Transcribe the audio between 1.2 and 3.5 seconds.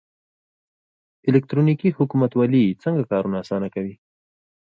الکترونیکي حکومتولي څنګه کارونه